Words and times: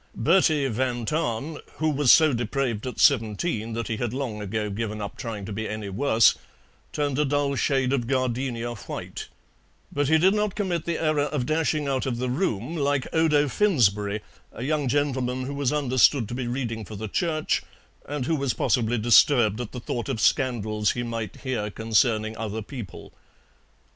Bertie 0.15 0.67
van 0.67 1.05
Tahn, 1.05 1.59
who 1.75 1.91
was 1.91 2.11
so 2.11 2.33
depraved 2.33 2.87
at 2.87 2.99
seventeen 2.99 3.73
that 3.73 3.87
he 3.87 3.97
had 3.97 4.15
long 4.15 4.41
ago 4.41 4.67
given 4.71 4.99
up 4.99 5.15
trying 5.15 5.45
to 5.45 5.53
be 5.53 5.69
any 5.69 5.89
worse, 5.89 6.33
turned 6.91 7.19
a 7.19 7.23
dull 7.23 7.53
shade 7.53 7.93
of 7.93 8.07
gardenia 8.07 8.73
white, 8.73 9.27
but 9.91 10.07
he 10.07 10.17
did 10.17 10.33
not 10.33 10.55
commit 10.55 10.85
the 10.85 10.97
error 10.99 11.25
of 11.25 11.45
dashing 11.45 11.87
out 11.87 12.07
of 12.07 12.17
the 12.17 12.29
room 12.31 12.75
like 12.75 13.07
Odo 13.13 13.47
Finsberry, 13.47 14.21
a 14.51 14.63
young 14.63 14.87
gentleman 14.87 15.43
who 15.43 15.53
was 15.53 15.71
understood 15.71 16.27
to 16.27 16.33
be 16.33 16.47
reading 16.47 16.83
for 16.83 16.95
the 16.95 17.07
Church 17.07 17.61
and 18.09 18.25
who 18.25 18.35
was 18.35 18.55
possibly 18.55 18.97
disturbed 18.97 19.61
at 19.61 19.71
the 19.71 19.79
thought 19.79 20.09
of 20.09 20.19
scandals 20.19 20.93
he 20.93 21.03
might 21.03 21.41
hear 21.41 21.69
concerning 21.69 22.35
other 22.37 22.63
people. 22.63 23.13